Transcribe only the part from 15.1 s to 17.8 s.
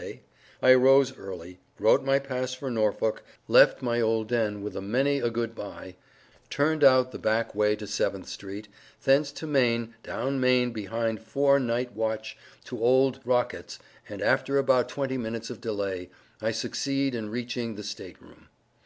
minutes of delay I succeed in Reaching